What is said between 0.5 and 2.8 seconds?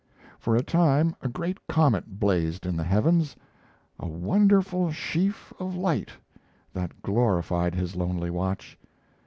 a time a great comet blazed in